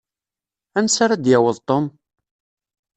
[0.77, 1.85] Ansa ara d-yaweḍ Tom?